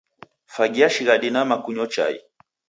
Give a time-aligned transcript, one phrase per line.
[0.53, 2.19] Fagia shighadi nama kunyo chai